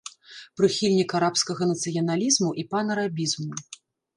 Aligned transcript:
Прыхільнік 0.61 1.13
арабскага 1.19 1.63
нацыяналізму 1.73 2.49
і 2.63 2.67
панарабізму. 2.73 3.53